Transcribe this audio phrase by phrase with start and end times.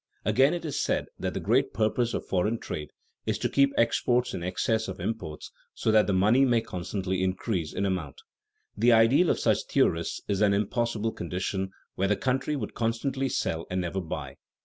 [0.25, 2.89] Again it is said that the great purpose of foreign trade
[3.27, 7.85] is to keep exports in excess of imports so that money may constantly increase in
[7.85, 8.21] amount.
[8.75, 13.67] The ideal of such theorists is an impossible condition where the country would constantly sell
[13.69, 14.37] and never buy.